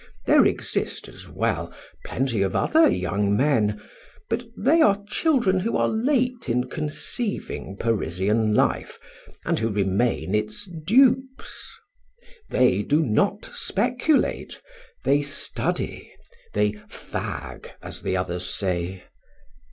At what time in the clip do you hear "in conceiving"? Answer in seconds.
6.49-7.77